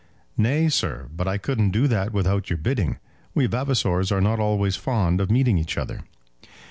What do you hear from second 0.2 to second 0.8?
"Nay,